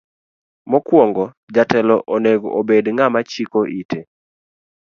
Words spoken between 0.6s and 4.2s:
Mokuongo jatelo onego obed ng'ama chiko ite.